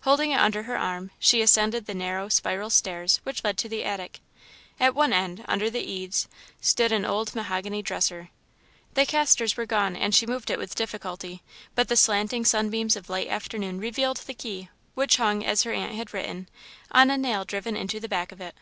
[0.00, 3.84] Holding it under her arm, she ascended the narrow, spiral stairs which led to the
[3.84, 4.20] attic.
[4.80, 6.26] At one end, under the eaves,
[6.58, 8.30] stood an old mahogany dresser.
[8.94, 11.42] The casters were gone and she moved it with difficulty,
[11.74, 15.92] but the slanting sunbeams of late afternoon revealed the key, which hung, as her aunt
[15.94, 16.48] had written,
[16.90, 18.54] on a nail driven into the back of it.